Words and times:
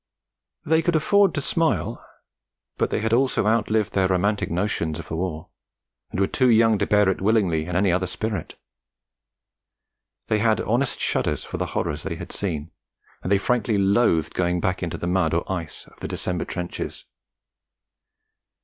They 0.65 0.81
could 0.81 0.95
afford 0.95 1.31
to 1.35 1.41
smile; 1.41 2.03
but 2.79 2.89
they 2.89 3.01
had 3.01 3.13
also 3.13 3.45
outlived 3.45 3.93
their 3.93 4.07
romantic 4.07 4.49
notions 4.49 4.97
of 4.97 5.11
a 5.11 5.15
war, 5.15 5.49
and 6.09 6.19
were 6.19 6.25
too 6.25 6.49
young 6.49 6.79
to 6.79 6.87
bear 6.87 7.07
it 7.07 7.21
willingly 7.21 7.65
in 7.67 7.75
any 7.75 7.91
other 7.91 8.07
spirit. 8.07 8.57
They 10.25 10.39
had 10.39 10.59
honest 10.59 10.99
shudders 10.99 11.43
for 11.45 11.57
the 11.57 11.67
horrors 11.77 12.01
they 12.01 12.15
had 12.15 12.31
seen, 12.31 12.71
and 13.21 13.31
they 13.31 13.37
frankly 13.37 13.77
loathed 13.77 14.33
going 14.33 14.59
back 14.59 14.81
into 14.81 14.97
the 14.97 15.05
mud 15.05 15.35
or 15.35 15.43
ice 15.51 15.85
of 15.85 15.99
the 15.99 16.07
December 16.07 16.45
trenches. 16.45 17.05